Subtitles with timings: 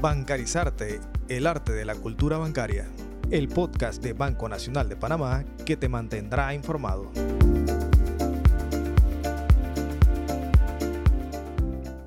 [0.00, 2.86] Bancarizarte, el arte de la cultura bancaria.
[3.30, 7.10] El podcast de Banco Nacional de Panamá que te mantendrá informado.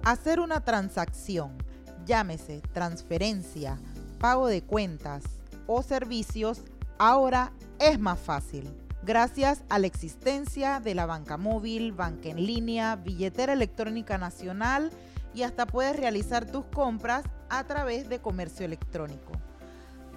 [0.04, 1.58] Hacer una transacción,
[2.06, 3.80] llámese transferencia,
[4.20, 5.24] pago de cuentas
[5.66, 6.62] o servicios,
[7.00, 8.70] ahora es más fácil.
[9.02, 14.92] Gracias a la existencia de la banca móvil, banca en línea, billetera electrónica nacional
[15.34, 19.32] y hasta puedes realizar tus compras a través de comercio electrónico.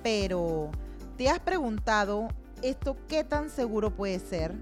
[0.02, 0.70] Pero,
[1.16, 2.28] ¿te has preguntado
[2.62, 4.54] esto qué tan seguro puede ser?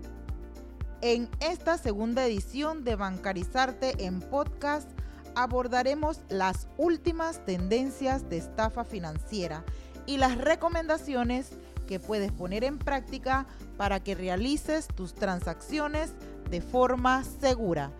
[1.02, 4.88] En esta segunda edición de Bancarizarte en podcast
[5.34, 9.64] abordaremos las últimas tendencias de estafa financiera
[10.06, 11.50] y las recomendaciones
[11.86, 16.12] que puedes poner en práctica para que realices tus transacciones
[16.50, 17.92] de forma segura.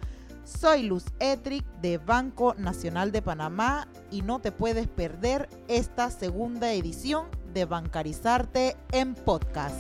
[0.59, 6.73] Soy Luz Etric de Banco Nacional de Panamá y no te puedes perder esta segunda
[6.73, 9.77] edición de Bancarizarte en podcast.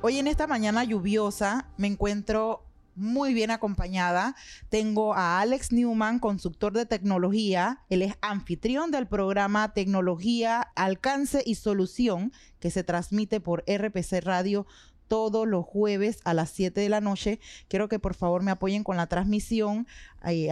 [0.00, 2.64] Hoy en esta mañana lluviosa me encuentro
[2.94, 4.34] muy bien acompañada.
[4.70, 7.84] Tengo a Alex Newman, consultor de tecnología.
[7.90, 14.66] Él es anfitrión del programa Tecnología, Alcance y Solución, que se transmite por RPC Radio
[15.08, 17.40] todos los jueves a las 7 de la noche.
[17.68, 19.86] Quiero que por favor me apoyen con la transmisión.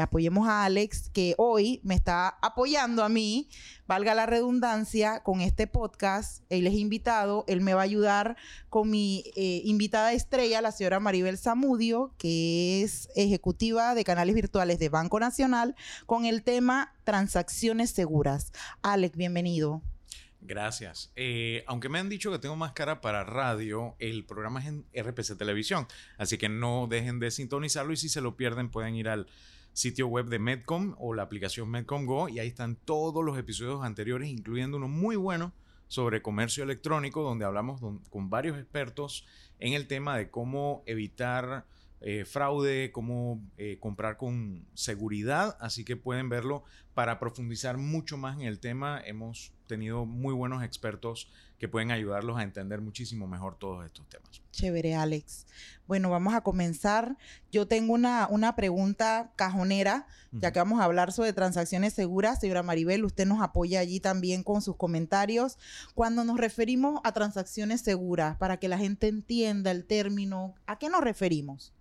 [0.01, 3.49] Apoyemos a Alex, que hoy me está apoyando a mí,
[3.87, 6.43] valga la redundancia, con este podcast.
[6.51, 8.37] Él es invitado, él me va a ayudar
[8.71, 14.79] con mi eh, invitada estrella, la señora Maribel Zamudio, que es ejecutiva de canales virtuales
[14.79, 15.75] de Banco Nacional,
[16.07, 18.53] con el tema transacciones seguras.
[18.83, 19.83] Alex, bienvenido.
[20.47, 21.13] Gracias.
[21.17, 24.85] Eh, aunque me han dicho que tengo más cara para radio, el programa es en
[24.95, 29.09] RPC Televisión, así que no dejen de sintonizarlo y si se lo pierden pueden ir
[29.09, 29.27] al
[29.73, 33.83] sitio web de Medcom o la aplicación Medcom Go y ahí están todos los episodios
[33.85, 35.53] anteriores, incluyendo uno muy bueno
[35.89, 39.27] sobre comercio electrónico, donde hablamos con varios expertos
[39.59, 41.67] en el tema de cómo evitar
[42.03, 46.63] eh, fraude, cómo eh, comprar con seguridad, así que pueden verlo
[46.97, 49.03] para profundizar mucho más en el tema.
[49.05, 54.41] Hemos tenido muy buenos expertos que pueden ayudarlos a entender muchísimo mejor todos estos temas.
[54.51, 55.47] Chévere, Alex.
[55.87, 57.19] Bueno, vamos a comenzar.
[57.53, 62.41] Yo tengo una, una pregunta cajonera, ya que vamos a hablar sobre transacciones seguras.
[62.41, 65.59] Señora Maribel, usted nos apoya allí también con sus comentarios.
[65.95, 70.89] Cuando nos referimos a transacciones seguras, para que la gente entienda el término, ¿a qué
[70.89, 71.75] nos referimos?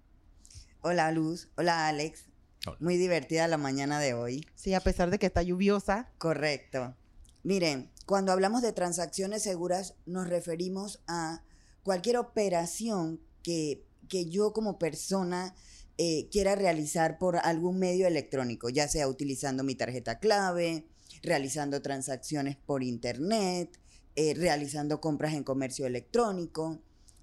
[0.82, 2.35] Hola Luz, hola Alex.
[2.80, 4.46] Muy divertida la mañana de hoy.
[4.56, 6.12] Sí, a pesar de que está lluviosa.
[6.18, 6.96] Correcto.
[7.44, 11.44] Miren, cuando hablamos de transacciones seguras nos referimos a
[11.84, 15.56] cualquier operación que, que yo como persona
[15.98, 20.86] eh, quiera realizar por algún medio electrónico, ya sea utilizando mi tarjeta clave,
[21.24, 23.80] realizando transacciones por internet,
[24.16, 26.82] eh, realizando compras en comercio electrónico.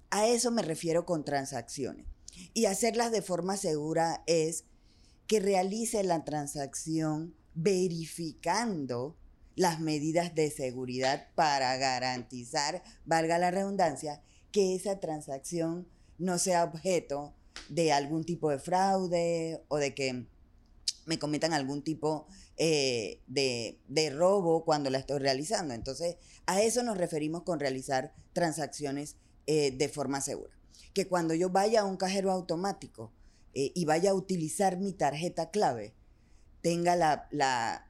[0.09, 2.07] A eso me refiero con transacciones.
[2.53, 4.65] Y hacerlas de forma segura es
[5.27, 9.15] que realice la transacción verificando
[9.55, 17.33] las medidas de seguridad para garantizar, valga la redundancia, que esa transacción no sea objeto
[17.69, 20.25] de algún tipo de fraude o de que
[21.05, 25.73] me cometan algún tipo eh, de, robo cuando la estoy realizando.
[25.73, 30.53] Entonces, a eso nos referimos con realizar transacciones eh, de forma segura
[30.93, 33.11] que cuando yo vaya a un cajero automático
[33.55, 35.93] eh, y vaya a utilizar mi tarjeta clave,
[36.61, 37.87] tenga la,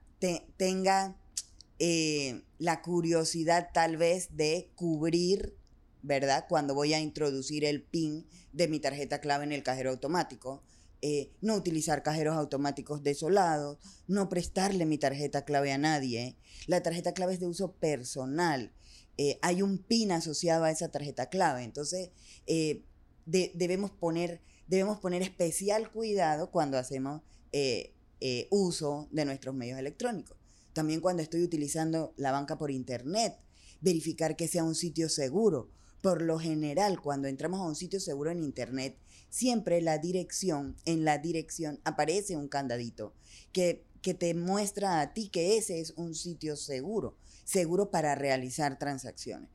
[0.58, 1.18] tenga
[1.80, 5.56] eh, la curiosidad tal vez de cubrir,
[6.02, 6.46] ¿verdad?
[6.50, 10.64] Cuando voy a introducir el PIN de mi tarjeta clave en el cajero automático.
[11.02, 16.38] Eh, no utilizar cajeros automáticos desolados, no prestarle mi tarjeta clave a nadie.
[16.68, 18.74] La tarjeta clave es de uso personal.
[19.42, 21.64] hay un PIN asociado a esa tarjeta clave.
[21.64, 22.10] Entonces,
[23.26, 30.38] debemos, poner, debemos poner especial cuidado cuando hacemos eh, eh, uso de nuestros medios electrónicos.
[30.74, 33.38] También cuando estoy utilizando la banca por internet,
[33.82, 35.70] verificar que sea un sitio seguro.
[36.02, 38.98] Por lo general, cuando entramos a un sitio seguro en internet,
[39.30, 43.14] siempre la dirección, en la dirección aparece un candadito
[43.52, 48.80] que, que te muestra a ti que ese es un sitio seguro, seguro para realizar
[48.80, 49.50] transacciones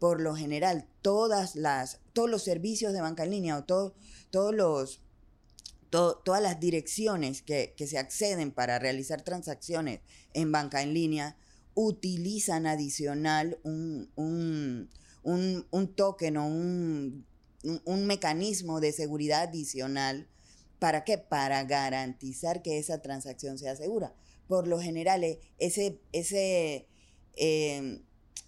[0.00, 3.94] por lo general todas las, todos los servicios de banca en línea o todos
[4.52, 5.00] los,
[5.90, 10.00] todas las direcciones que, se acceden para realizar transacciones
[10.34, 11.36] en banca en línea
[11.74, 14.88] utilizan adicional un,
[15.94, 17.24] token o un,
[17.84, 20.26] un, mecanismo de seguridad adicional
[20.80, 21.18] ¿Para qué?
[21.18, 24.14] Para garantizar que esa transacción sea segura.
[24.48, 26.88] Por lo general, eh, ese, ese,
[27.36, 28.02] em,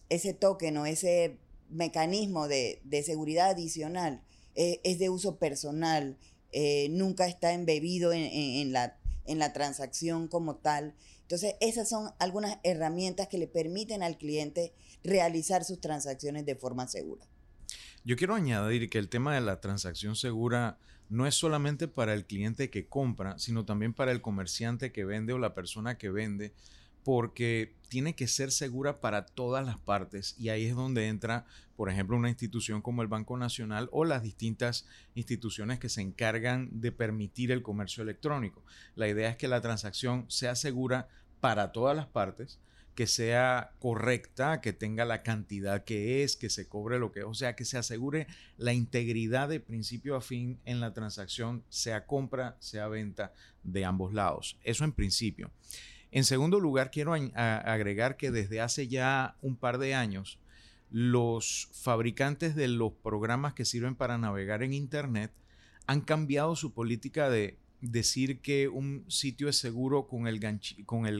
[0.09, 1.39] ese token o ese
[1.73, 4.23] mecanismo de, seguridad adicional
[4.55, 6.17] eh, es de uso personal,
[6.53, 10.95] eh, nunca está embebido en, la, en la transacción como tal.
[11.23, 16.87] Entonces, esas son algunas herramientas que le permiten al cliente realizar sus transacciones de forma
[16.87, 17.27] segura.
[18.05, 20.79] Yo quiero añadir que el tema de la transacción segura
[21.09, 25.33] no es solamente para el cliente que compra, sino también para el comerciante que vende
[25.33, 26.53] o la persona que vende,
[27.05, 31.45] porque tiene que ser segura para todas las partes y ahí es donde entra,
[31.77, 36.69] por ejemplo, una institución como el Banco Nacional o las distintas instituciones que se encargan
[36.81, 38.65] de permitir el comercio electrónico.
[38.95, 41.09] La idea es que la transacción sea segura
[41.41, 42.61] para todas las partes,
[42.95, 47.27] que sea correcta, que tenga la cantidad que es, que se cobre lo que es,
[47.27, 48.27] o sea, que se asegure
[48.59, 53.33] la integridad de principio a fin en la transacción, sea compra, sea venta
[53.63, 54.59] de ambos lados.
[54.63, 55.51] Eso en principio.
[56.13, 60.39] En segundo lugar, quiero agregar que desde hace ya un par de años,
[60.91, 65.33] los fabricantes de los programas que sirven para navegar en Internet
[65.87, 70.39] han cambiado su política de decir que un sitio es seguro con el,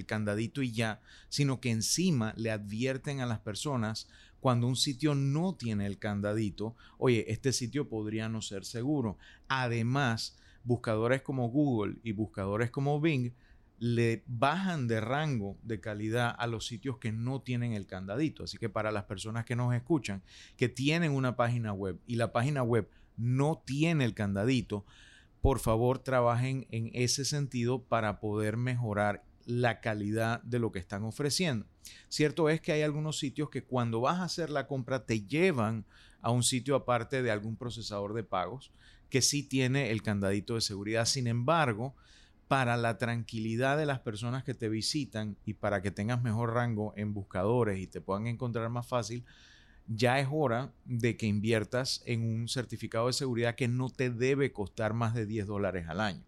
[0.05, 1.01] candadito y ya,
[1.31, 4.09] sino que encima le advierten a las personas
[4.41, 9.17] cuando un sitio no tiene el candadito, oye, este sitio podría no ser seguro.
[9.49, 13.33] Además, buscadores como Google y buscadores como Bing
[13.83, 18.45] le bajan de rango de calidad a los sitios que no tienen el candadito.
[18.45, 20.23] Así que para las personas que nos escuchan,
[20.57, 24.87] que tienen una página web y la página web no tiene el candadito,
[25.41, 31.03] por favor trabajen en ese sentido para poder mejorar la calidad de lo que están
[31.03, 31.67] ofreciendo.
[32.09, 35.87] Cierto es que hay algunos sitios que cuando vas a hacer la compra te llevan
[36.21, 38.71] a un sitio aparte de algún procesador de pagos
[39.11, 41.05] que sí tiene el candadito de seguridad.
[41.05, 41.97] Sin embargo,
[42.53, 46.93] para la tranquilidad de las personas que te visitan y para que tengas mejor rango
[46.97, 49.25] en buscadores y te puedan encontrar más fácil,
[49.87, 54.53] ya es hora de que inviertas en un certificado de seguridad que no te debe
[54.53, 56.23] costar más de 10 dólares al año.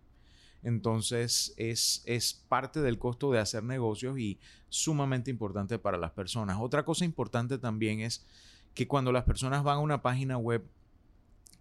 [0.62, 4.38] Entonces es, es parte del costo de hacer negocios y
[4.71, 6.56] sumamente importante para las personas.
[6.59, 8.25] Otra cosa importante también es
[8.73, 10.65] que cuando las personas van a una página web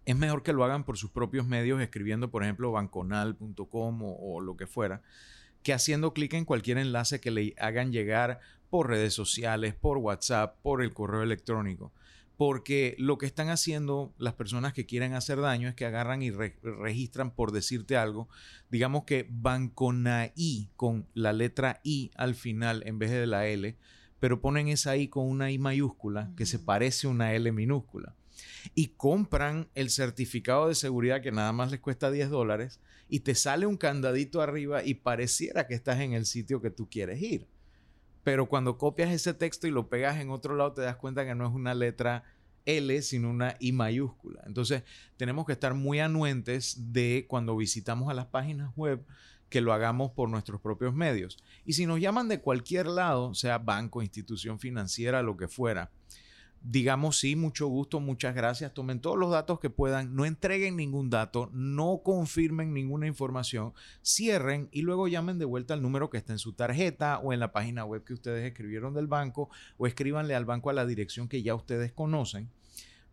[0.06, 4.56] es mejor que lo hagan por sus propios medios, escribiendo, por ejemplo, banconal.com o, lo
[4.56, 5.02] que fuera,
[5.62, 10.58] que haciendo clic en cualquier enlace que le hagan llegar por redes sociales, por WhatsApp,
[10.62, 11.92] por el correo electrónico.
[12.36, 16.32] Porque lo que están haciendo las personas que quieren hacer daño es que agarran y
[16.32, 18.28] registran, por decirte algo,
[18.70, 23.76] digamos que Banconaí con la letra I al final en vez de la L,
[24.18, 28.16] pero ponen esa I con una I mayúscula que se parece a una L minúscula
[28.74, 33.34] y compran el certificado de seguridad que nada más les cuesta 10 dólares y te
[33.34, 37.46] sale un candadito arriba y pareciera que estás en el sitio que tú quieres ir.
[38.22, 41.34] Pero cuando copias ese texto y lo pegas en otro lado te das cuenta que
[41.34, 42.24] no es una letra
[42.64, 44.42] L, sino una I mayúscula.
[44.46, 44.82] Entonces
[45.16, 49.04] tenemos que estar muy anuentes de cuando visitamos a las páginas web
[49.48, 51.38] que lo hagamos por nuestros propios medios.
[51.64, 55.90] Y si nos llaman de cualquier lado, sea banco, institución financiera, lo que fuera,
[56.64, 61.10] digamos sí, mucho gusto, muchas gracias, tomen todos los datos que puedan, no entreguen ningún
[61.10, 66.32] dato, no confirmen ninguna información, cierren y luego llamen de vuelta al número que está
[66.32, 70.34] en su tarjeta o en la página web que ustedes escribieron del banco o escríbanle
[70.34, 72.50] al banco a la dirección que ya ustedes conocen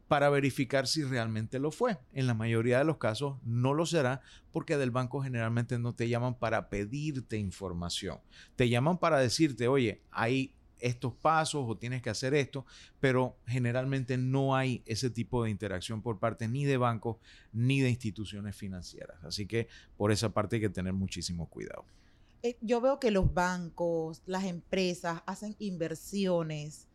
[0.07, 1.97] para verificar si realmente lo fue.
[2.11, 6.09] En la mayoría de los casos no lo será porque del banco generalmente no te
[6.09, 8.19] llaman para pedirte información.
[8.55, 12.65] Te llaman para decirte, oye, hay estos pasos o tienes que hacer esto,
[12.99, 17.17] pero generalmente no hay ese tipo de interacción por parte ni de bancos
[17.53, 19.23] ni de instituciones financieras.
[19.23, 21.85] Así que por esa parte hay que tener muchísimo cuidado.
[22.43, 26.87] Eh, yo veo que los bancos, las empresas hacen inversiones.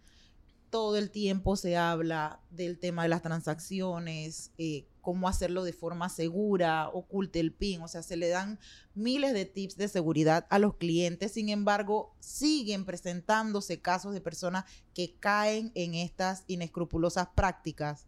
[0.70, 6.08] Todo el tiempo se habla del tema de las transacciones, eh, cómo hacerlo de forma
[6.08, 8.58] segura, oculte el PIN, o sea, se le dan
[8.94, 14.64] miles de tips de seguridad a los clientes, sin embargo, siguen presentándose casos de personas
[14.94, 18.06] que caen en estas inescrupulosas prácticas.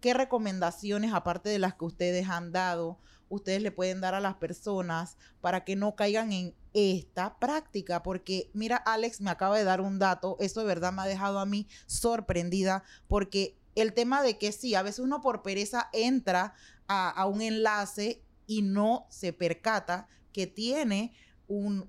[0.00, 2.98] ¿Qué recomendaciones, aparte de las que ustedes han dado,
[3.30, 8.02] ustedes le pueden dar a las personas para que no caigan en esta práctica?
[8.02, 11.38] Porque mira, Alex me acaba de dar un dato, eso de verdad me ha dejado
[11.38, 16.54] a mí sorprendida porque el tema de que sí, a veces uno por pereza entra
[16.86, 21.12] a, un enlace y no se percata que tiene
[21.46, 21.88] un,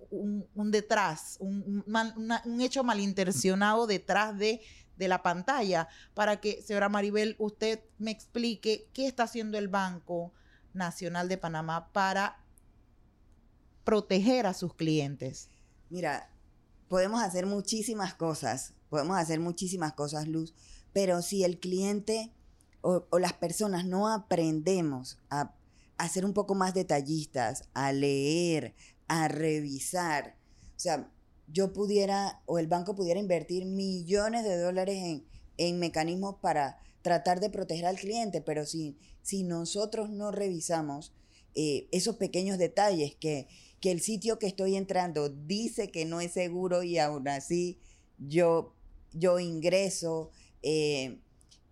[0.71, 4.61] detrás, un, hecho malintencionado detrás de,
[4.97, 10.31] de, la pantalla, para que, señora Maribel, usted me explique qué está haciendo el Banco
[10.73, 12.37] Nacional de Panamá para
[13.83, 15.49] proteger a sus clientes?
[15.89, 16.29] Mira,
[16.87, 20.53] podemos hacer muchísimas cosas, podemos hacer muchísimas cosas, Luz,
[20.93, 22.31] pero si el cliente
[22.81, 25.53] o, las personas no aprendemos a,
[25.97, 28.73] a ser un poco más detallistas, a leer,
[29.07, 30.35] a revisar,
[30.75, 31.11] o sea,
[31.47, 35.25] yo pudiera o el banco pudiera invertir millones de dólares en,
[35.57, 41.13] en mecanismos para tratar de proteger al cliente, pero si, si nosotros no revisamos
[41.55, 43.47] eh, esos pequeños detalles que,
[43.79, 47.79] que el sitio que estoy entrando dice que no es seguro y aún así
[48.17, 48.73] yo,
[49.11, 50.29] yo ingreso,
[50.61, 51.19] eh,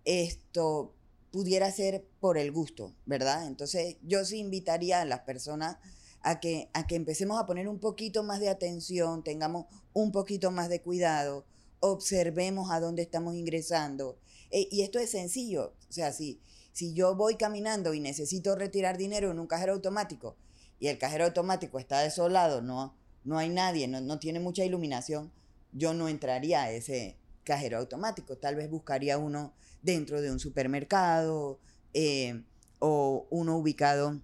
[0.06, 0.96] esto
[1.32, 3.46] pudiera ser por el gusto, ¿verdad?
[3.46, 5.78] Entonces yo sí invitaría a las personas
[6.22, 10.52] a que, a que empecemos a poner un poquito más de atención, tengamos un poquito
[10.52, 11.46] más de cuidado,
[11.80, 14.18] observemos a dónde estamos ingresando.
[14.52, 16.42] Eh, y esto es sencillo, o sea, si,
[16.72, 20.38] si yo voy caminando y necesito retirar dinero en un cajero automático
[20.80, 25.32] y el cajero automático está desolado, no, no hay nadie, no, tiene mucha iluminación,
[25.72, 31.60] yo no entraría a ese cajero automático, tal vez buscaría uno dentro de un supermercado
[31.94, 32.44] eh,
[32.80, 34.22] o uno ubicado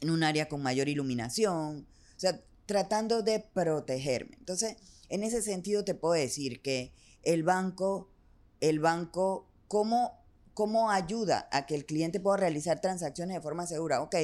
[0.00, 1.86] en un área con mayor iluminación,
[2.16, 4.36] o sea, tratando de protegerme.
[4.38, 4.76] Entonces,
[5.08, 8.10] en ese sentido te puedo decir que el banco,
[8.60, 14.02] el banco, ¿cómo, cómo ayuda a que el cliente pueda realizar transacciones de forma segura?
[14.02, 14.16] Ok,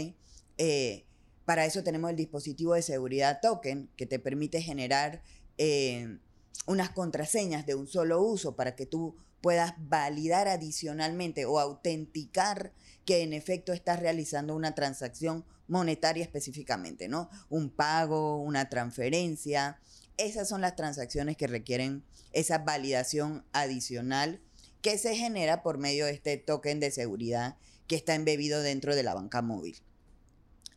[0.58, 1.06] eh,
[1.44, 5.22] para eso tenemos el dispositivo de seguridad token que te permite generar
[5.58, 6.18] eh,
[6.66, 12.72] unas contraseñas de un solo uso para que tú puedas validar adicionalmente o autenticar
[13.04, 17.28] que en efecto estás realizando una transacción monetaria específicamente, ¿no?
[17.50, 19.78] Un pago, una transferencia.
[20.16, 24.40] Esas son las transacciones que requieren esa validación adicional
[24.84, 29.02] que se genera por medio de este token de seguridad que está embebido dentro de
[29.02, 29.78] la banca móvil.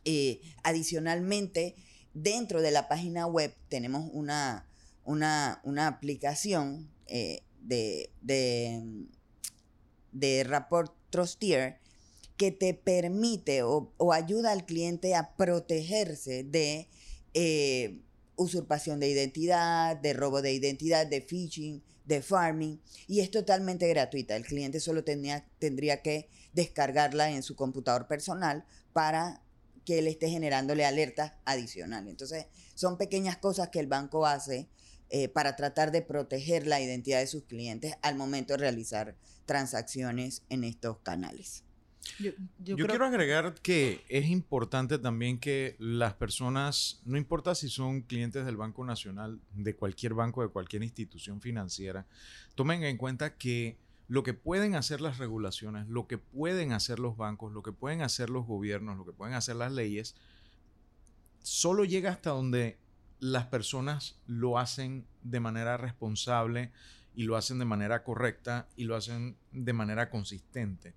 [0.06, 1.74] Eh, adicionalmente,
[2.14, 4.66] dentro de la página web tenemos una,
[5.04, 8.82] una, aplicación eh, de, de,
[10.12, 11.78] de Rapport Trustier
[12.38, 16.88] que te permite o, ayuda al cliente a protegerse de
[17.34, 18.00] eh,
[18.36, 24.34] usurpación de identidad, de robo de identidad, de phishing, de farming, y es totalmente gratuita.
[24.34, 29.42] El cliente solo tenía, tendría que descargarla en su computador personal para
[29.84, 32.10] que él esté generándole alertas adicionales.
[32.10, 34.68] Entonces, son pequeñas cosas que el banco hace
[35.10, 40.42] eh, para tratar de proteger la identidad de sus clientes al momento de realizar transacciones
[40.48, 41.64] en estos canales.
[42.18, 42.32] Yo,
[42.76, 48.56] quiero agregar que es importante también que las personas, no importa si son clientes del
[48.56, 52.06] Banco Nacional, de cualquier banco, de cualquier institución financiera,
[52.54, 53.78] tomen en cuenta que
[54.08, 58.02] lo que pueden hacer las regulaciones, lo que pueden hacer los bancos, lo que pueden
[58.02, 60.16] hacer los gobiernos, lo que pueden hacer las leyes,
[61.42, 62.78] solo llega hasta donde
[63.20, 66.72] las personas lo hacen de manera responsable
[67.14, 70.94] y lo hacen de manera correcta y lo hacen de manera consistente.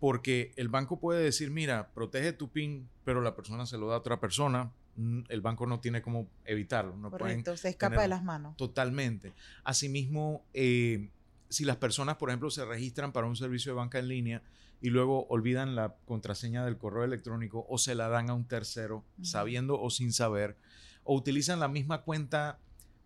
[0.00, 3.96] Porque el banco puede decir, mira, protege tu PIN, pero la persona se lo da
[3.96, 4.70] a otra persona.
[4.96, 6.96] Mm, el banco no tiene cómo evitarlo.
[6.96, 8.56] No Correcto, se escapa de las manos.
[8.56, 9.32] Totalmente.
[9.64, 11.10] Asimismo, eh,
[11.48, 14.42] si las personas, por ejemplo, se registran para un servicio de banca en línea
[14.80, 19.04] y luego olvidan la contraseña del correo electrónico o se la dan a un tercero,
[19.22, 20.56] sabiendo o sin saber,
[21.04, 22.58] o utilizan la misma cuenta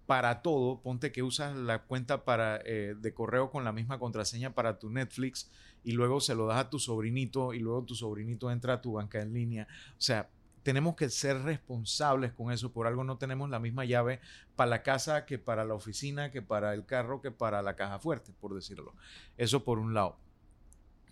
[0.06, 4.54] para todo, ponte que usas la cuenta para, eh, de correo con la misma contraseña
[4.54, 5.50] para tu Netflix
[5.84, 8.92] y luego se lo das a tu sobrinito y luego tu sobrinito entra a tu
[8.92, 9.66] banca en línea.
[9.98, 10.28] O sea,
[10.62, 12.72] tenemos que ser responsables con eso.
[12.72, 14.20] Por algo no tenemos la misma llave
[14.56, 17.98] para la casa que para la oficina, que para el carro, que para la caja
[17.98, 18.94] fuerte, por decirlo.
[19.36, 20.16] Eso por un lado.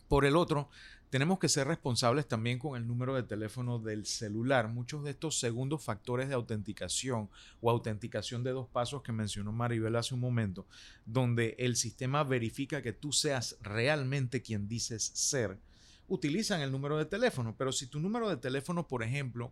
[0.09, 0.69] Por el otro,
[1.11, 4.69] tenemos que ser responsables también con el número de teléfono del celular.
[4.69, 7.29] Muchos de estos segundos factores de autenticación
[7.61, 10.67] o autenticación de dos pasos que mencionó Maribel hace un momento,
[11.05, 15.59] donde el sistema verifica que tú seas realmente quien dices ser,
[16.07, 17.57] utilizan el número de teléfono.
[17.59, 19.51] Pero si tu número de teléfono, por ejemplo,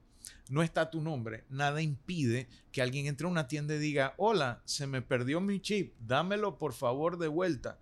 [0.48, 4.62] no está tu nombre, nada impide que alguien entre a una tienda y diga, hola,
[4.64, 7.78] se me perdió mi chip, dámelo por favor de vuelta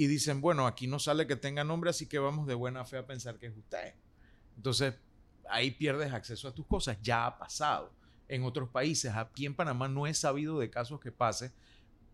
[0.00, 2.96] y dicen, bueno, aquí no sale que tenga nombre, así que vamos de buena fe
[2.96, 3.92] a pensar que es usted.
[4.56, 4.94] Entonces,
[5.50, 6.96] ahí pierdes acceso a tus cosas.
[7.02, 7.92] Ya ha pasado
[8.26, 9.12] en otros países.
[9.14, 11.52] Aquí en Panamá no he sabido de casos que pase,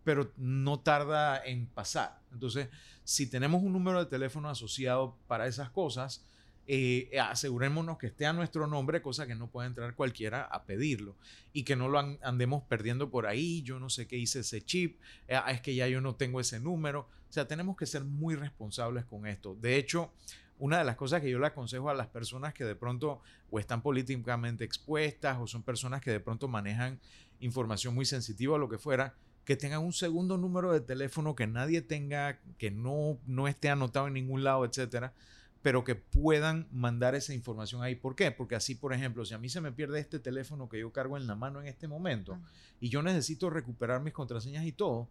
[0.03, 2.19] pero no tarda en pasar.
[2.33, 2.67] Entonces,
[3.05, 6.25] si tenemos un número de teléfono asociado para esas cosas,
[6.69, 11.15] eh, asegurémonos que esté a nuestro nombre, cosa que no pueda entrar cualquiera a pedirlo
[11.53, 13.61] y que no lo andemos perdiendo por ahí.
[13.61, 16.41] Yo no sé qué hice ese chip, eh, ah, es que ya yo no tengo
[16.41, 17.07] ese número.
[17.29, 19.55] O sea, tenemos que ser muy responsables con esto.
[19.55, 20.11] De hecho,
[20.59, 23.59] una de las cosas que yo le aconsejo a las personas que de pronto o
[23.59, 26.99] están políticamente expuestas o son personas que de pronto manejan
[27.39, 29.13] información muy sensitiva o lo que fuera,
[29.45, 34.07] que tengan un segundo número de teléfono que nadie tenga, que no, no esté anotado
[34.07, 35.13] en ningún lado, etcétera,
[35.61, 37.95] pero que puedan mandar esa información ahí.
[37.95, 38.31] ¿Por qué?
[38.31, 41.17] Porque así, por ejemplo, si a mí se me pierde este teléfono que yo cargo
[41.17, 42.39] en la mano en este momento
[42.79, 45.09] y yo necesito recuperar mis contraseñas y todo,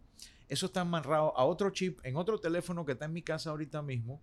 [0.49, 3.81] eso está amarrado a otro chip en otro teléfono que está en mi casa ahorita
[3.81, 4.21] mismo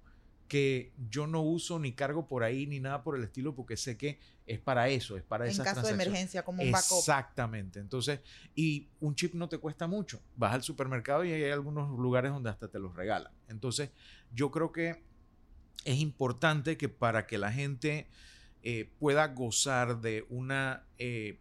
[0.49, 3.97] que yo no uso ni cargo por ahí ni nada por el estilo porque sé
[3.97, 6.99] que es para eso, es para En caso de emergencia, como un backup.
[6.99, 7.81] Exactamente.
[7.81, 8.21] Entonces,
[8.54, 10.21] y un chip no te cuesta mucho.
[10.37, 13.33] Vas al supermercado y hay algunos lugares donde hasta te los regalan.
[13.49, 13.90] Entonces,
[14.35, 15.02] yo creo que
[15.85, 18.07] es importante que para que la gente
[18.62, 21.38] eh, pueda gozar de una eh,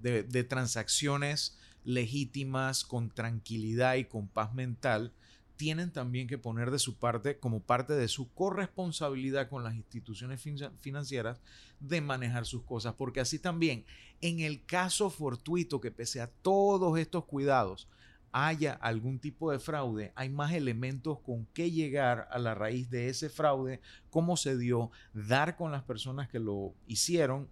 [0.00, 5.12] de, de transacciones legítimas con tranquilidad y con paz mental,
[5.56, 10.40] tienen también que poner de su parte como parte de su corresponsabilidad con las instituciones
[10.80, 11.40] financieras
[11.78, 13.84] de manejar sus cosas, porque así también,
[14.20, 17.86] en el caso fortuito que pese a todos estos cuidados,
[18.32, 23.08] haya algún tipo de fraude, hay más elementos con que llegar a la raíz de
[23.08, 27.48] ese fraude, cómo se dio, dar con las personas que lo hicieron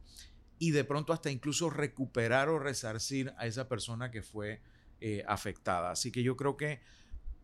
[0.59, 4.61] y de pronto hasta incluso recuperar o resarcir a esa persona que fue
[5.01, 5.91] eh, afectada.
[5.91, 6.81] Así que yo creo que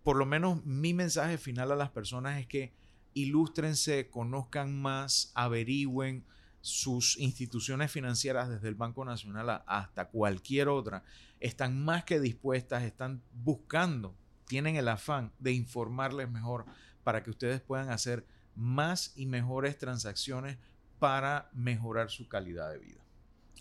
[0.03, 2.73] por lo menos mi mensaje final a las personas es que
[3.13, 6.25] ilústrense, conozcan más, averigüen
[6.67, 11.05] sus instituciones financieras desde el Banco Nacional hasta cualquier otra
[11.39, 14.17] están más que dispuestas, están buscando,
[14.49, 16.65] tienen el afán de informarles mejor
[17.05, 20.59] para que ustedes puedan hacer más y mejores transacciones
[20.99, 23.01] para mejorar su calidad de vida.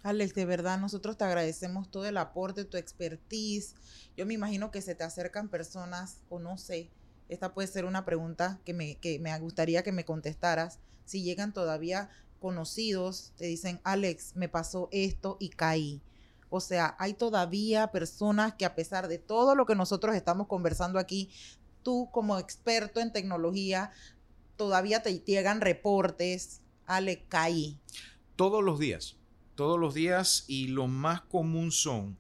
[0.02, 3.76] Alex, de verdad, nosotros te agradecemos todo el aporte, tu expertise.
[4.18, 6.90] Yo me imagino que se te acercan personas, o no sé,
[7.30, 10.80] esta puede ser una pregunta que me, que me gustaría que me contestaras.
[11.06, 16.02] Si llegan todavía conocidos, te dicen, Alex, me pasó esto y caí.
[16.50, 21.00] O sea, hay todavía personas que a pesar de todo lo que nosotros estamos conversando
[21.00, 21.30] aquí,
[21.84, 23.92] tú como experto en tecnología,
[24.56, 27.78] todavía te llegan reportes, Ale, caí.
[28.36, 29.18] Todos los días,
[29.56, 32.18] todos los días y lo más común son,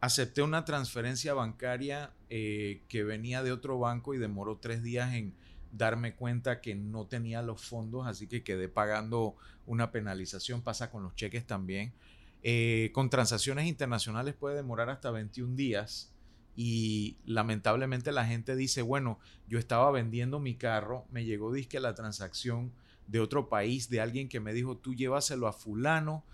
[0.00, 5.34] acepté una transferencia bancaria eh, que venía de otro banco y demoró tres días en
[5.72, 11.02] darme cuenta que no tenía los fondos, así que quedé pagando una penalización, pasa con
[11.02, 11.92] los cheques también.
[12.42, 16.10] Eh, con transacciones internacionales puede demorar hasta 21 días
[16.56, 21.94] y lamentablemente la gente dice, bueno, yo estaba vendiendo mi carro, me llegó disque la
[21.94, 22.72] transacción
[23.06, 26.24] de otro país, de alguien que me dijo, tú llévaselo a fulano.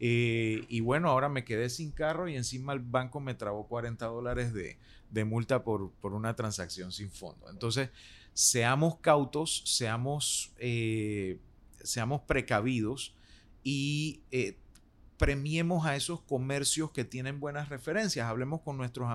[0.00, 4.06] Eh, y bueno, ahora me quedé sin carro y encima el banco me trabó 40
[4.06, 7.48] dólares de, multa por, una transacción sin fondo.
[7.50, 7.90] Entonces,
[8.32, 11.38] seamos cautos, seamos, eh,
[11.82, 13.14] seamos precavidos
[13.62, 14.22] y
[15.22, 18.26] premiemos a esos comercios que tienen buenas referencias.
[18.26, 19.08] Hablemos con nuestros,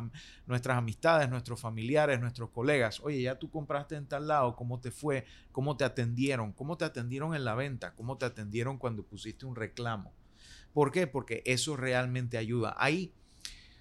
[0.46, 3.02] nuestras amistades, nuestros familiares, nuestros colegas.
[3.02, 5.26] Oye, ya tú compraste en tal lado, ¿cómo te fue?
[5.52, 6.54] ¿Cómo te atendieron?
[6.54, 7.94] ¿Cómo te atendieron en la venta?
[7.94, 10.14] ¿Cómo te atendieron cuando pusiste un reclamo?
[10.72, 11.08] ¿Por qué?
[11.08, 12.74] Porque eso realmente ayuda.
[12.78, 13.12] Hay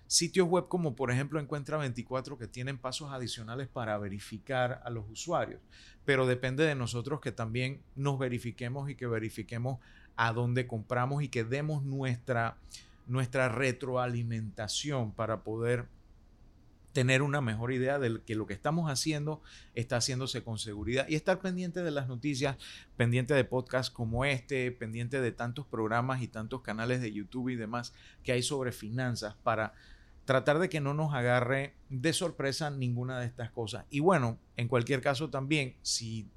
[0.06, 5.04] sitios web como por ejemplo Encuentra 24 que tienen pasos adicionales para verificar a los
[5.10, 5.60] usuarios,
[6.04, 9.78] pero depende de nosotros que también nos verifiquemos y que verifiquemos
[10.16, 12.56] a dónde compramos y que demos nuestra,
[13.06, 15.86] nuestra retroalimentación para poder
[16.96, 19.42] tener una mejor idea de que lo que estamos haciendo
[19.74, 21.06] está haciéndose con seguridad.
[21.10, 22.56] Y estar pendiente de las noticias,
[22.96, 27.56] pendiente de podcasts como este, pendiente de tantos programas y tantos canales de YouTube y
[27.56, 27.92] demás
[28.22, 29.74] que hay sobre finanzas para
[30.26, 33.86] tratar de que no nos agarre de sorpresa ninguna de estas cosas.
[33.88, 36.28] Y bueno, en cualquier caso también, si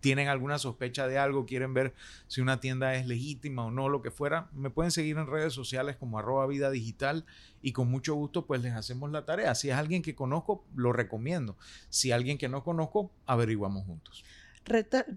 [0.00, 1.94] tienen alguna sospecha de algo, quieren ver
[2.28, 5.54] si una tienda es legítima o no, lo que fuera, me pueden seguir en redes
[5.54, 7.24] sociales como arroba vida digital
[7.62, 9.54] y con mucho gusto pues les hacemos la tarea.
[9.54, 11.56] Si es alguien que conozco, lo recomiendo.
[11.88, 14.24] Si alguien que no conozco, averiguamos juntos.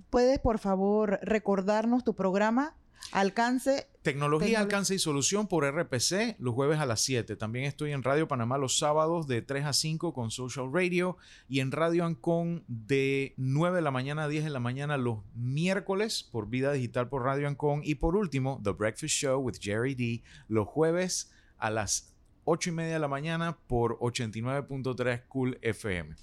[0.10, 2.74] ¿Puedes por favor recordarnos tu programa?
[3.12, 3.88] Alcance.
[4.02, 7.36] Tecnología, alcance y solución por RPC los jueves a las 7.
[7.36, 11.60] También estoy en Radio Panamá los sábados de 3 a 5 con Social Radio y
[11.60, 16.28] en Radio Ancon de 9 de la mañana a 10 de la mañana los miércoles
[16.32, 20.24] por Vida Digital por Radio Ancon y por último The Breakfast Show with Jerry D
[20.47, 26.15] los jueves a las 8 y media de la mañana por 89.3 Cool FM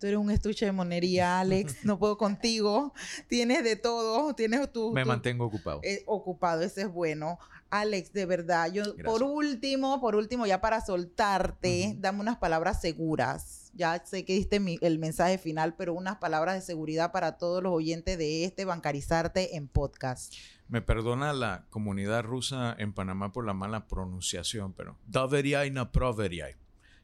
[0.00, 2.92] tú eres un estuche de monería, Alex, no puedo contigo,
[3.28, 4.92] tienes de todo, tienes tu...
[4.92, 5.80] Me mantengo ocupado.
[5.84, 7.38] Eh, ocupado, ese es bueno.
[7.68, 13.70] Alex, de verdad, yo por último, por último, ya para soltarte, dame unas palabras seguras.
[13.74, 17.72] Ya sé que diste el mensaje final, pero unas palabras de seguridad para todos los
[17.72, 20.34] oyentes de este Bancarizarte en podcast.
[20.66, 26.59] Me perdona la comunidad rusa en Panamá por la mala pronunciación, pero Daveriai na Proveriai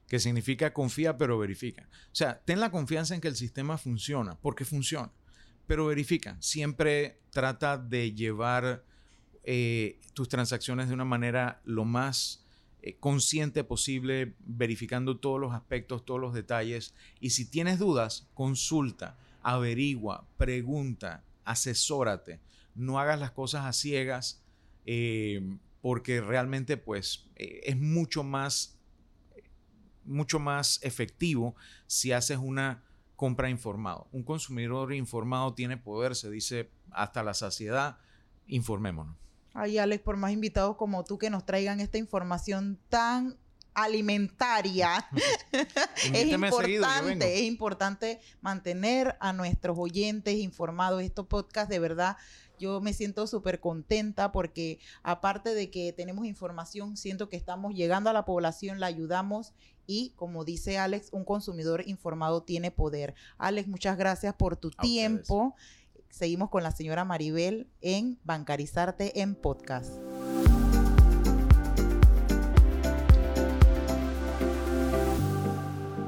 [0.09, 1.89] que significa confía pero verifica.
[2.13, 5.11] O sea, ten la confianza en que el sistema funciona, porque funciona,
[5.67, 6.37] pero verifica.
[6.41, 8.85] Siempre trata de llevar
[9.49, 12.45] eh, tus transacciones de una manera lo más
[12.83, 16.95] eh, consciente posible, verificando todos los aspectos, todos los detalles.
[17.21, 22.41] Y si tienes dudas, consulta, averigua, pregunta, asesórate.
[22.75, 24.43] No hagas las cosas a ciegas
[24.85, 25.41] eh,
[25.81, 28.76] porque realmente pues es mucho más,
[30.07, 31.55] mucho más efectivo
[31.87, 32.83] si haces una
[33.17, 34.09] compra informado.
[34.13, 37.99] Un consumidor informado tiene poder, se dice hasta la saciedad.
[38.47, 39.17] Informémonos.
[39.55, 43.39] Ay, Alex, por más invitados como tú que nos traigan esta información tan
[43.77, 45.09] alimentaria.
[46.13, 51.03] es importante, es importante mantener a nuestros oyentes informados.
[51.03, 52.17] Estos podcasts, de verdad,
[52.59, 58.11] yo me siento súper contenta porque aparte de que tenemos información, siento que estamos llegando
[58.11, 59.53] a la población, la ayudamos
[59.87, 63.15] y como dice Alex, un consumidor informado tiene poder.
[63.39, 65.55] Alex, muchas gracias por tu tiempo.
[66.11, 70.16] Seguimos con la señora Maribel en Bancarizarte en podcast.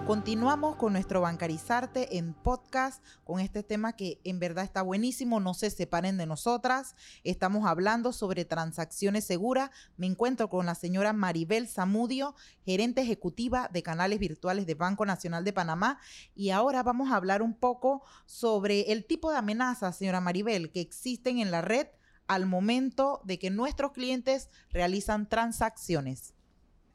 [0.09, 5.53] Continuamos con nuestro Bancarizarte en podcast, con este tema que en verdad está buenísimo, no
[5.53, 6.97] se separen de nosotras.
[7.25, 9.71] Estamos hablando sobre transacciones seguras.
[9.99, 15.45] Me encuentro con la señora Maribel Zamudio, gerente ejecutiva de canales virtuales de Banco Nacional
[15.45, 16.01] de Panamá.
[16.35, 20.81] Y ahora vamos a hablar un poco sobre el tipo de amenazas, señora Maribel, que
[20.81, 21.87] existen en la red
[22.29, 26.33] al momento de que nuestros clientes realizan transacciones.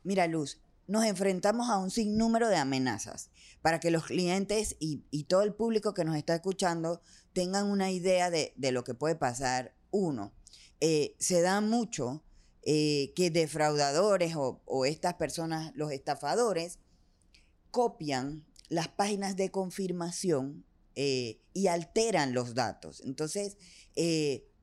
[0.01, 3.29] Mira, Luz, nos enfrentamos a un sinnúmero de amenazas
[3.61, 8.29] para que los clientes y, todo el público que nos está escuchando tengan una idea
[8.29, 9.73] de, lo que puede pasar.
[9.91, 10.33] Uno,
[10.81, 12.23] eh, se da mucho
[12.63, 16.79] eh, que defraudadores o, estas personas, los estafadores,
[17.71, 20.65] copian las páginas de confirmación
[20.95, 23.01] eh, y alteran los datos.
[23.05, 23.57] Entonces,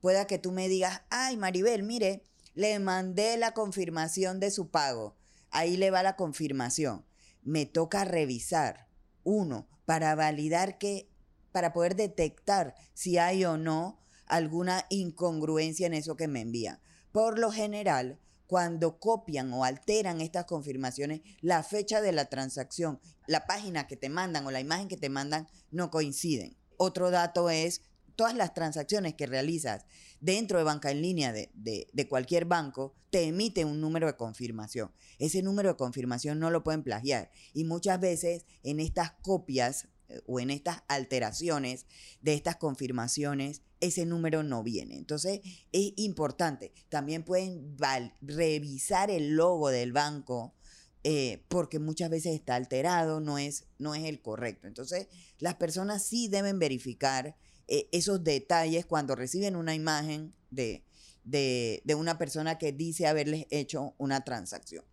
[0.00, 2.22] pueda que tú me digas, ay Maribel, mire,
[2.54, 5.16] le mandé la confirmación de su pago.
[5.50, 7.04] Ahí le va la confirmación.
[7.42, 8.88] Me toca revisar,
[9.24, 11.08] uno, para validar que,
[11.52, 16.80] para poder detectar si hay o no alguna incongruencia en eso que me envían.
[17.12, 23.46] Por lo general, cuando copian o alteran estas confirmaciones, la fecha de la transacción, la
[23.46, 26.56] página que te mandan o la imagen que te mandan no coinciden.
[26.76, 27.82] Otro dato es
[28.20, 29.86] todas las transacciones que realizas
[30.20, 34.92] dentro de banca en línea de, de, cualquier banco, te emite un número de confirmación.
[35.18, 37.30] Ese número de confirmación no lo pueden plagiar.
[37.54, 41.86] Y muchas veces en estas copias eh, o en estas alteraciones
[42.20, 44.98] de estas confirmaciones, ese número no viene.
[44.98, 45.40] Entonces
[45.72, 46.74] es importante.
[46.90, 47.74] También pueden
[48.20, 50.54] revisar el logo del banco.
[51.02, 54.68] Eh, porque muchas veces está alterado, no es, no es el correcto.
[54.68, 57.38] Entonces, las personas sí deben verificar
[57.72, 60.84] eh, esos detalles cuando reciben una imagen de,
[61.22, 64.84] de, de, una persona que dice haberles hecho una transacción.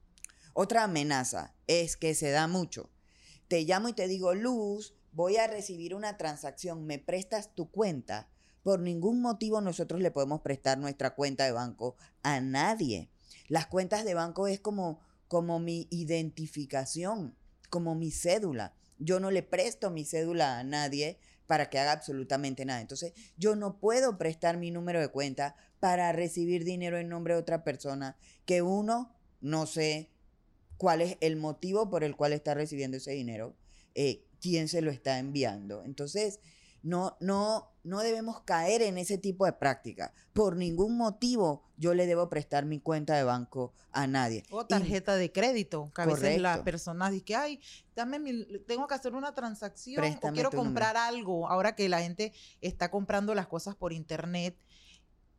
[0.54, 2.92] Otra amenaza es que se da mucho.
[3.48, 8.30] Te llamo y te digo, Luz, voy a recibir una transacción, ¿me prestas tu cuenta?
[8.62, 13.10] Por ningún motivo nosotros le podemos prestar nuestra cuenta de banco a nadie.
[13.48, 17.36] Las cuentas de banco es como, como mi identificación,
[17.72, 18.76] como mi cédula.
[19.00, 22.82] Yo no le presto mi cédula a nadie para que haga absolutamente nada.
[22.82, 27.40] Entonces, yo no puedo prestar mi número de cuenta para recibir dinero en nombre de
[27.40, 30.10] otra persona que uno, no sé
[30.78, 33.56] cuál es el motivo por el cual está recibiendo ese dinero,
[33.96, 35.84] eh, quién se lo está enviando.
[35.84, 36.40] Entonces,
[36.84, 40.14] no, no, no debemos caer en ese tipo de práctica.
[40.34, 44.44] Por ningún motivo yo le debo prestar mi cuenta de banco a nadie.
[44.52, 46.28] O tarjeta y, de crédito, que a correcto.
[46.28, 47.62] veces las personas dicen que, ay,
[47.96, 51.18] dame mi, tengo que hacer una transacción Préstame o quiero comprar número.
[51.18, 51.48] algo.
[51.50, 54.58] Ahora que la gente está comprando las cosas por internet,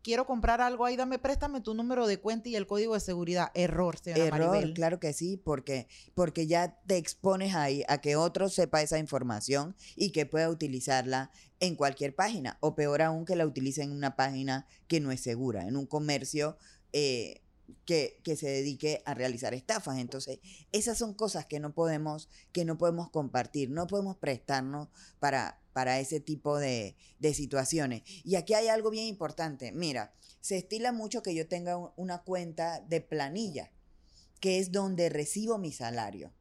[0.08, 3.50] quiero comprar algo ahí, dame, préstame tu número de cuenta y el código de seguridad.
[3.52, 4.72] Error, señora Error, Maribel.
[4.72, 9.76] claro que sí, porque, porque ya te expones ahí a que otro sepa esa información
[9.96, 14.16] y que pueda utilizarla en cualquier página, o peor aún que la utilice en una
[14.16, 16.56] página que no es segura, en un comercio
[16.94, 17.42] eh,
[17.84, 19.98] que, que, se dedique a realizar estafas.
[19.98, 20.38] Entonces,
[20.72, 24.88] esas son cosas que no podemos, que no podemos compartir, no podemos prestarnos
[25.20, 28.02] para, para ese tipo de, de, situaciones.
[28.24, 29.70] Y aquí hay algo bien importante.
[29.70, 33.70] Mira, se estila mucho que yo tenga una cuenta de planilla,
[34.40, 36.32] que es donde recibo mi salario.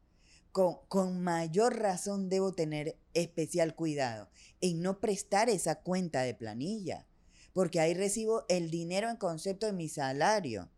[0.52, 4.28] con, con mayor razón debo tener especial cuidado
[4.60, 7.06] en no prestar esa cuenta de planilla,
[7.54, 10.71] porque ahí recibo el dinero en concepto de mi salario.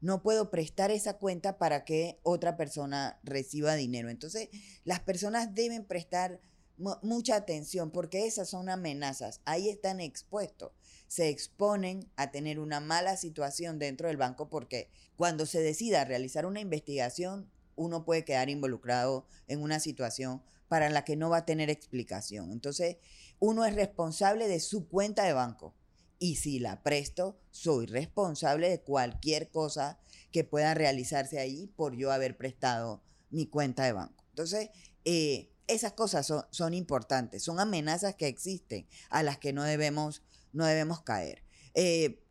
[0.00, 4.08] No puedo prestar esa cuenta para que otra persona reciba dinero.
[4.08, 4.48] Entonces,
[4.84, 6.40] las personas deben prestar
[6.78, 9.40] mucha atención porque esas son amenazas.
[9.44, 10.72] Ahí están expuestos.
[11.06, 16.46] Se exponen a tener una mala situación dentro del banco porque cuando se decida realizar
[16.46, 21.46] una investigación, uno puede quedar involucrado en una situación para la que no va a
[21.46, 22.52] tener explicación.
[22.52, 22.98] Entonces,
[23.38, 25.74] uno es responsable de su cuenta de banco.
[26.18, 30.00] Y si la presto, soy responsable de cualquier cosa
[30.32, 34.24] que pueda realizarse ahí por yo haber prestado mi cuenta de banco.
[34.30, 34.70] Entonces,
[35.04, 40.64] eh, esas cosas son, importantes, son amenazas que existen a las que no debemos, no
[40.64, 41.44] debemos caer.
[41.74, 42.24] Eh,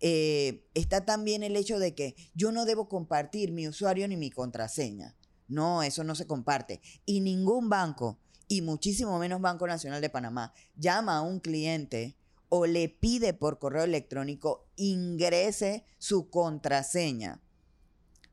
[0.00, 4.30] eh, está también el hecho de que yo no debo compartir mi usuario ni mi
[4.30, 5.16] contraseña.
[5.48, 6.80] No, eso no se comparte.
[7.06, 12.16] Y ningún banco, y muchísimo menos Banco Nacional de Panamá, llama a un cliente
[12.48, 17.40] o le pide por correo electrónico ingrese su contraseña,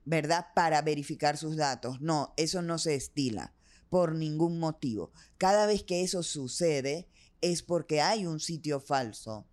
[0.04, 0.48] ¿verdad?
[0.54, 2.02] Para verificar sus datos.
[2.02, 3.54] No, eso no se estila
[3.90, 5.12] por ningún motivo.
[5.38, 7.08] Cada vez que eso sucede
[7.42, 9.46] es porque hay un sitio falso.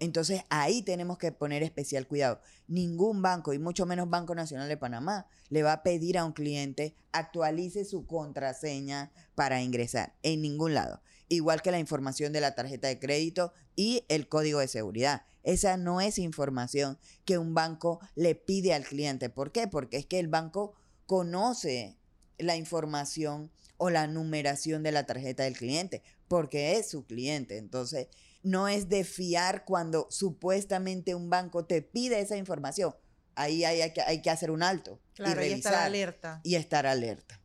[0.00, 2.40] Entonces ahí tenemos que poner especial cuidado.
[2.68, 6.32] Ningún banco, y mucho menos Banco Nacional de Panamá, le va a pedir a un
[6.32, 10.14] cliente actualice su contraseña para ingresar.
[10.22, 11.02] En ningún lado.
[11.28, 15.22] Igual que la información de la tarjeta de crédito y el código de seguridad.
[15.42, 19.30] Esa no es información que un banco le pide al cliente.
[19.30, 19.66] ¿Por qué?
[19.66, 20.74] Porque es que el banco
[21.06, 21.97] conoce
[22.38, 27.56] la información o la numeración de la tarjeta del cliente, porque es su cliente.
[27.58, 28.08] Entonces,
[28.42, 32.94] no es de fiar cuando supuestamente un banco te pide esa información.
[33.34, 35.00] Ahí hay, que, hay que hacer un alto.
[35.14, 36.40] Claro, y, estar alerta.
[36.42, 37.40] Y estar alerta.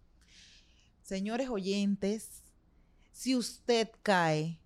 [1.04, 2.44] Señores oyentes,
[3.12, 4.60] si usted cae,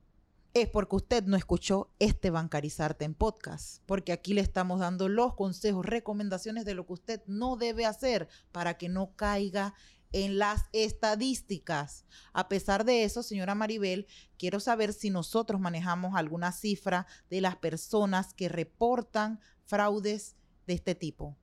[0.54, 5.36] es porque usted no escuchó este Bancarizarte en podcast, porque aquí le estamos dando los
[5.36, 9.74] consejos, recomendaciones de lo que usted no debe hacer para que no caiga
[10.12, 12.06] en las estadísticas.
[12.34, 17.56] A pesar de eso, señora Maribel, quiero saber si nosotros manejamos alguna cifra de las
[17.56, 21.38] personas que reportan fraudes de este tipo.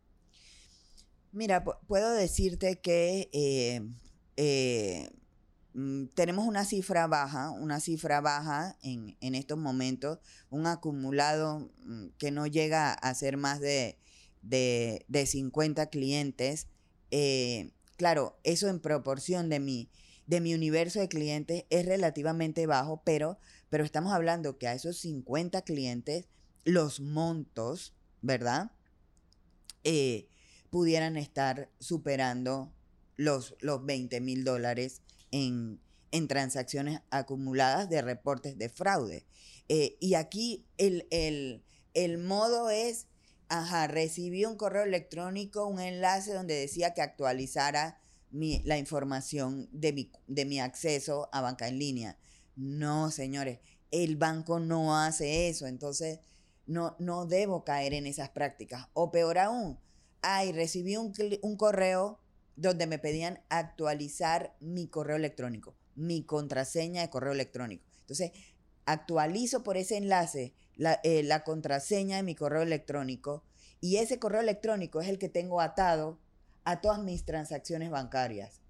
[1.32, 3.82] Mira, puedo decirte que eh,
[4.36, 5.10] eh,
[5.74, 12.30] mm, tenemos una cifra baja, una cifra baja en, estos momentos, un acumulado mm, que
[12.30, 13.98] no llega a ser más de,
[14.42, 16.68] de, 50 clientes.
[17.10, 19.90] Eh, Claro, eso en proporción de mi,
[20.26, 24.98] de mi universo de clientes es relativamente bajo, pero, pero estamos hablando que a esos
[24.98, 26.28] 50 clientes
[26.64, 28.72] los montos, ¿verdad?
[29.84, 30.28] Eh,
[30.70, 32.72] pudieran estar superando
[33.16, 35.80] los, los 20 mil dólares en,
[36.10, 39.24] en, transacciones acumuladas de reportes de fraude.
[39.68, 43.06] Eh, y aquí el, el, el modo es
[43.56, 48.00] Ajá, recibí un correo electrónico, un enlace donde decía que actualizara
[48.32, 49.92] la información de
[50.44, 52.18] mi, acceso a banca en línea.
[52.56, 53.60] No, señores,
[53.92, 56.18] el banco no hace eso, entonces
[56.66, 58.88] no, debo caer en esas prácticas.
[58.92, 59.78] O peor aún,
[60.20, 62.18] ay, recibí un correo
[62.56, 67.84] donde me pedían actualizar mi correo electrónico, mi contraseña de correo electrónico.
[68.00, 68.32] Entonces,
[68.84, 73.44] actualizo por ese enlace eh, la, contraseña de mi correo electrónico
[73.80, 76.18] y ese correo electrónico es el que tengo atado
[76.64, 78.60] a todas mis transacciones bancarias.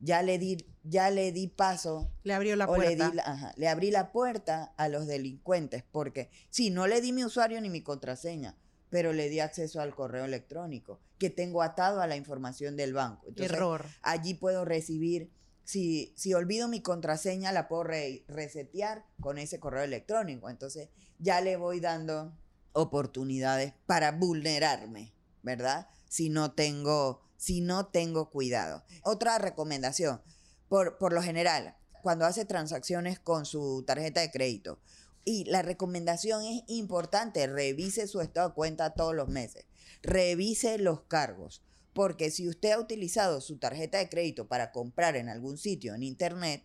[0.00, 2.10] Ya le di, ya le di paso.
[2.22, 3.10] Le abrió la puerta.
[3.10, 3.22] Le,
[3.56, 7.70] le abrí la puerta a los delincuentes, porque sí, no le di mi usuario ni
[7.70, 8.56] mi contraseña,
[8.90, 13.26] pero le di acceso al correo electrónico que tengo atado a la información del banco.
[13.36, 13.86] Error.
[14.02, 15.30] Allí puedo recibir
[15.66, 20.48] si, si olvido mi contraseña, la puedo resetear con ese correo electrónico.
[20.48, 22.38] Entonces, ya le voy dando
[22.72, 25.88] oportunidades para vulnerarme, ¿verdad?
[26.08, 28.84] Si no tengo, si no tengo cuidado.
[29.02, 30.22] Otra recomendación,
[30.68, 34.78] por, por lo general, cuando hace transacciones con su tarjeta de crédito,
[35.24, 39.66] y la recomendación es importante, revise su estado de cuenta todos los meses,
[40.00, 41.64] revise los cargos,
[41.96, 46.02] porque si usted ha utilizado su tarjeta de crédito para comprar en algún sitio en
[46.02, 46.62] internet,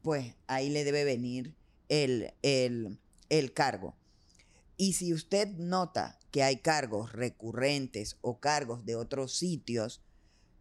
[0.00, 1.56] pues ahí le debe venir
[1.88, 3.96] el, el, cargo.
[4.76, 10.00] Y si usted nota que hay cargos recurrentes o cargos de otros sitios,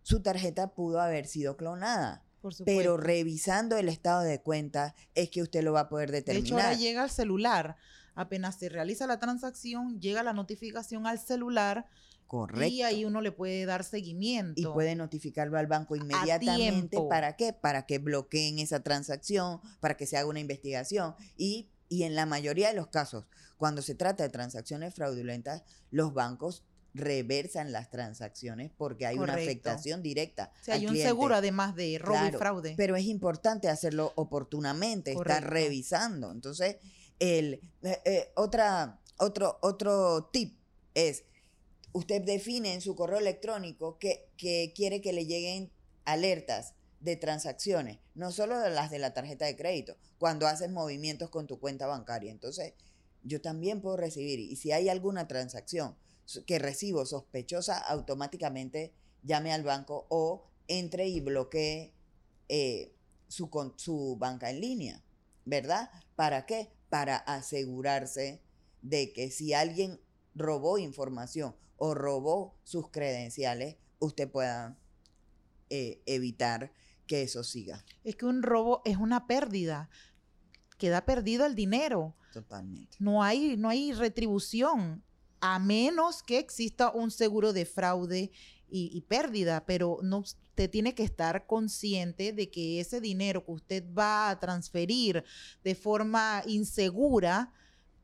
[0.02, 2.26] su tarjeta pudo haber sido clonada.
[2.66, 6.44] Pero revisando el estado de cuenta es que usted lo va a poder determinar.
[6.44, 7.78] De hecho, ahora llega al celular.
[8.16, 11.86] Apenas se realiza la transacción, llega la notificación al celular
[12.32, 12.66] Correcto.
[12.66, 14.54] Y ahí uno le puede dar seguimiento.
[14.56, 16.98] Y puede notificarlo al banco inmediatamente.
[17.10, 17.52] ¿Para qué?
[17.52, 21.14] Para que bloqueen esa transacción, para que se haga una investigación.
[21.36, 23.26] Y, y en la mayoría de los casos,
[23.58, 26.64] cuando se trata de transacciones fraudulentas, los bancos
[26.94, 30.54] reversan las transacciones porque hay una afectación directa.
[30.62, 31.10] O sea, hay un cliente.
[31.10, 32.74] seguro además de robo Claro, y fraude.
[32.78, 36.32] Pero es importante hacerlo oportunamente, estar revisando.
[36.32, 36.78] Entonces,
[37.20, 40.58] el, eh, eh, otra, otro, otro tip
[40.94, 41.26] es,
[41.94, 45.72] usted define en su correo electrónico que, que quiere que le lleguen
[46.06, 51.30] alertas de transacciones, no solo de las de la tarjeta de crédito, cuando haces movimientos
[51.30, 52.32] con tu cuenta bancaria.
[52.32, 52.74] Entonces,
[53.24, 55.96] yo también puedo recibir, y si hay alguna transacción
[56.46, 61.92] que recibo sospechosa, automáticamente llame al banco o entre y bloquee
[62.50, 62.94] eh,
[63.28, 65.04] su, con- su banca en línea,
[65.46, 65.90] ¿verdad?
[66.16, 66.70] ¿Para qué?
[66.90, 68.42] Para asegurarse
[68.82, 70.00] de que si alguien
[70.36, 74.78] robó información o robó sus credenciales, usted pueda
[75.72, 76.72] eh, evitar
[77.08, 79.90] que eso siga Es que un robo es una pérdida.
[80.78, 82.16] Queda perdido el dinero.
[82.32, 82.98] totalmente.
[83.00, 85.04] No hay, no hay retribución,
[85.40, 88.30] a menos que exista un seguro de fraude
[88.70, 93.54] y, y pérdida, pero no, usted tiene que estar consciente de que ese dinero que
[93.54, 95.24] usted va a transferir
[95.64, 97.52] de forma insegura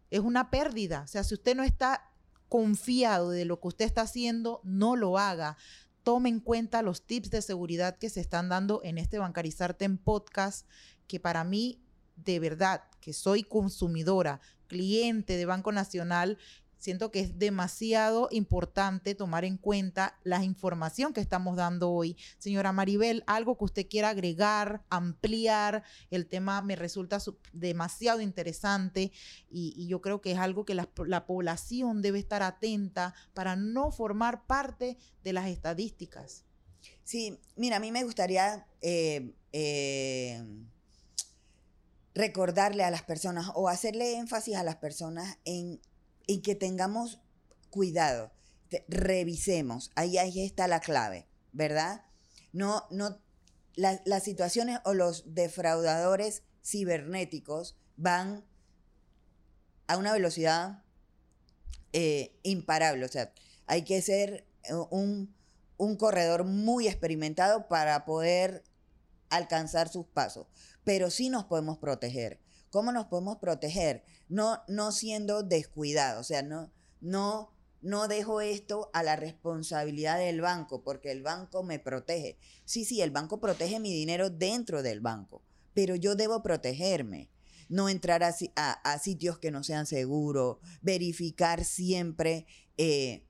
[0.10, 1.04] es una pérdida.
[1.04, 2.07] O sea, si usted no está
[2.50, 5.58] confiado de lo que usted está haciendo, no lo haga.
[6.04, 9.98] Tome en cuenta los tips de seguridad que se están dando en este Bancarizarte en
[9.98, 10.68] podcast,
[11.08, 11.82] que para mí,
[12.16, 16.38] de verdad, que soy consumidora, cliente de Banco Nacional,
[16.78, 22.18] siento que es demasiado importante tomar en cuenta la información que estamos dando hoy.
[22.38, 29.12] Señora Maribel, algo que usted quiera agregar, ampliar, el tema me resulta su- demasiado interesante
[29.50, 33.92] y, yo creo que es algo que la, la población debe estar atenta para no
[33.92, 36.44] formar parte de las estadísticas.
[37.04, 40.44] Sí, mira, a mí me gustaría eh, eh,
[42.14, 45.80] recordarle a las personas o hacerle énfasis a las personas en,
[46.28, 47.20] en que tengamos
[47.70, 48.32] cuidado,
[48.88, 52.04] revisemos, ahí, ahí está la clave, ¿verdad?
[52.54, 53.20] No, no,
[53.76, 58.46] la- las situaciones o los defraudadores cibernéticos van
[59.88, 60.84] a una velocidad
[61.94, 63.32] eh, imparable, o sea,
[63.66, 65.34] hay que ser eh, un,
[65.78, 68.64] un corredor muy experimentado para poder
[69.30, 70.48] alcanzar sus pasos,
[70.84, 72.40] pero sí nos podemos proteger.
[72.70, 74.04] ¿Cómo nos podemos proteger?
[74.30, 80.42] No, no siendo descuidados, o sea, no, no, no dejo esto a la responsabilidad del
[80.42, 82.38] banco, porque el banco me protege.
[82.66, 87.30] Sí, sí, el banco protege mi dinero dentro del banco, pero yo debo protegerme.
[87.70, 88.34] No entrar a-
[88.84, 93.24] a sitios que no sean seguros, verificar siempre eh,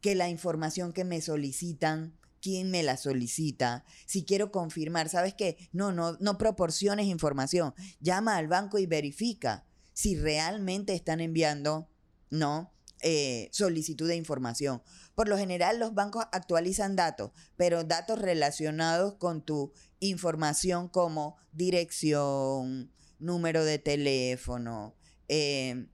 [0.00, 5.56] que la información que me solicitan, quién me la solicita, si quiero confirmar, ¿sabes qué?
[5.72, 9.64] No, no, no proporciones información, llama al banco y verifica
[9.96, 11.88] si realmente están enviando,
[12.28, 12.70] ¿no?
[13.00, 14.82] Eh, solicitud de información.
[15.14, 22.92] Por lo general los bancos actualizan datos, pero datos relacionados con tu información como dirección,
[23.18, 24.94] número de teléfono,
[25.28, 25.86] eh,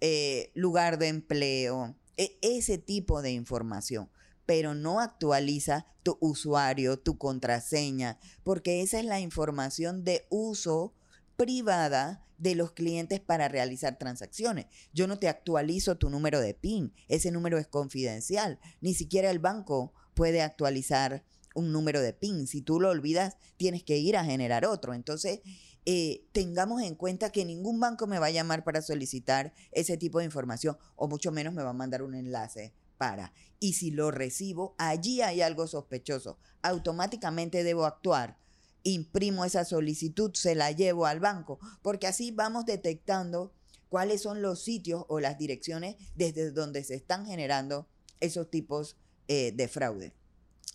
[0.00, 4.08] eh, lugar de empleo, e- ese tipo de información,
[4.46, 10.94] pero no actualiza tu usuario, tu contraseña, porque esa es la información de uso
[11.36, 14.66] privada de los clientes para realizar transacciones.
[14.92, 19.38] Yo no te actualizo tu número de PIN, ese número es confidencial, ni siquiera el
[19.38, 22.46] banco puede actualizar un número de PIN.
[22.46, 24.92] Si tú lo olvidas, tienes que ir a generar otro.
[24.92, 25.40] Entonces,
[25.86, 30.18] eh, tengamos en cuenta que ningún banco me va a llamar para solicitar ese tipo
[30.18, 33.32] de información o mucho menos me va a mandar un enlace para.
[33.60, 36.38] Y si lo recibo, allí hay algo sospechoso.
[36.62, 38.38] Automáticamente debo actuar.
[38.84, 43.52] Imprimo esa solicitud, se la llevo al banco, porque así vamos detectando
[43.88, 47.88] cuáles son los sitios o las direcciones desde donde se están generando
[48.20, 50.12] esos tipos eh, de fraude.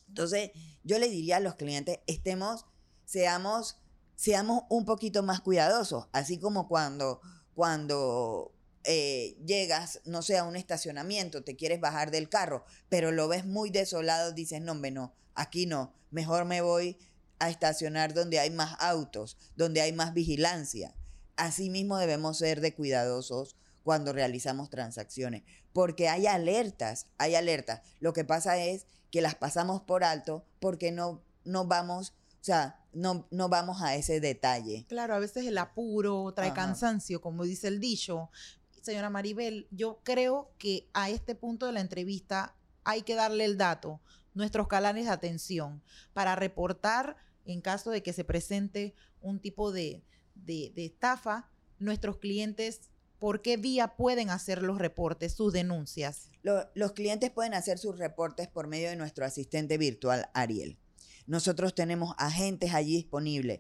[0.08, 0.52] Entonces,
[0.84, 2.66] yo le diría a los clientes, estemos,
[3.06, 3.78] seamos,
[4.16, 7.22] seamos un poquito más cuidadosos, así como cuando,
[7.54, 8.54] cuando
[8.86, 13.46] eh, llegas, no sé, a un estacionamiento, te quieres bajar del carro, pero lo ves
[13.46, 16.98] muy desolado, dices, no, hombre, no, aquí no, mejor me voy
[17.40, 20.94] a estacionar donde hay más autos, donde hay más vigilancia.
[21.36, 27.82] Asimismo debemos ser de cuidadosos cuando realizamos transacciones, porque hay alertas, hay alertas.
[28.00, 32.80] Lo que pasa es que las pasamos por alto porque no, no vamos, o sea,
[32.94, 34.86] no, no vamos a ese detalle.
[34.88, 36.56] Claro, a veces el apuro trae Ajá.
[36.56, 38.30] cansancio, como dice el dicho.
[38.82, 43.58] Señora Maribel, yo creo que a este punto de la entrevista hay que darle el
[43.58, 44.02] dato,
[44.34, 45.84] nuestros canales de atención,
[46.14, 47.18] para reportar
[47.52, 50.04] en caso de que se presente un tipo de,
[50.36, 52.90] de, de estafa, nuestros clientes
[53.20, 56.32] ¿Por qué vía pueden hacer los reportes, sus denuncias?
[56.74, 60.78] los clientes pueden hacer sus reportes por medio de nuestro asistente virtual Ariel.
[61.28, 63.60] Nosotros tenemos agentes allí disponibles.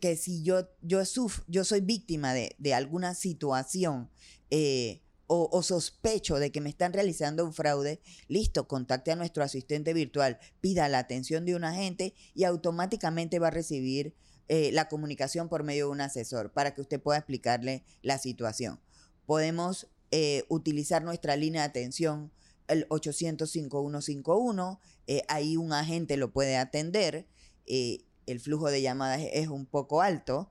[0.00, 1.02] Que si yo, yo,
[1.46, 4.10] yo soy víctima de, alguna situación
[4.50, 9.94] eh, o, sospecho de que me están realizando un fraude, listo, contacte a nuestro asistente
[9.94, 14.14] virtual, pida la atención de un agente y automáticamente va a recibir
[14.48, 18.80] eh, la comunicación por medio de un asesor para que usted pueda explicarle la situación.
[19.24, 22.30] Podemos eh, utilizar nuestra línea de atención,
[22.68, 27.26] el 800-5151, eh, ahí un agente lo puede atender,
[27.66, 30.50] el flujo de llamadas es un poco alto,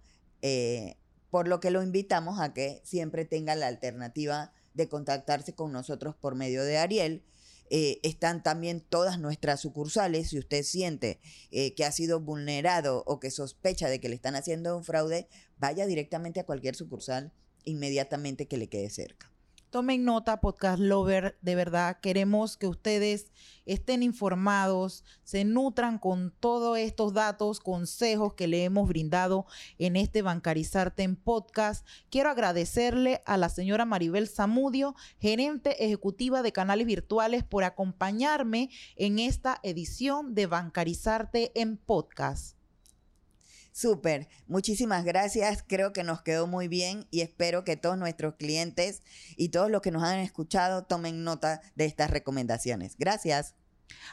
[1.30, 6.16] por lo que lo invitamos a que siempre tenga la alternativa de contactarse con nosotros
[6.16, 7.24] por medio de Ariel.
[7.70, 10.30] están también todas nuestras sucursales.
[10.30, 11.20] Si usted siente
[11.50, 15.86] que ha sido vulnerado o que sospecha de que le están haciendo un fraude, vaya
[15.88, 17.34] directamente a cualquier sucursal
[17.66, 19.33] inmediatamente que le quede cerca.
[19.74, 23.32] Tomen nota, podcast lover, de verdad queremos que ustedes
[23.66, 29.48] estén informados, se nutran con todos estos datos, consejos que le hemos brindado
[29.80, 31.88] en este Bancarizarte en podcast.
[32.12, 39.18] Quiero agradecerle a la señora Maribel Zamudio, gerente ejecutiva de canales virtuales, por acompañarme en
[39.18, 42.63] esta edición de Bancarizarte en podcast.
[43.74, 45.66] Súper, muchísimas gracias.
[45.68, 49.02] Creo que nos quedó muy bien y espero que todos nuestros clientes
[49.36, 52.96] y todos los que nos han escuchado tomen nota de estas recomendaciones.
[53.00, 53.56] Gracias.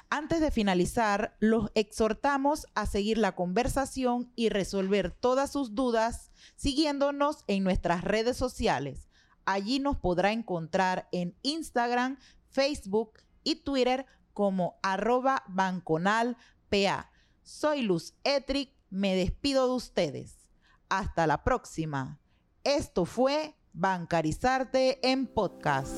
[0.08, 7.44] Antes de finalizar, los exhortamos a seguir la conversación y resolver todas sus dudas siguiendonos
[7.46, 9.08] en nuestras redes sociales.
[9.44, 17.10] Allí nos podrá encontrar en Instagram, Facebook y Twitter como arroba banconalpa.
[17.42, 20.48] Soy Luz Etric me despido de ustedes.
[20.88, 22.18] Hasta la próxima.
[22.64, 25.94] Esto fue Bancarizarte en podcast.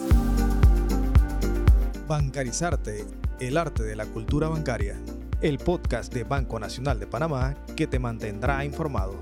[2.06, 3.06] Bancarizarte,
[3.40, 5.00] el arte de la cultura bancaria.
[5.40, 9.18] El podcast de Banco Nacional de Panamá que te mantendrá informado.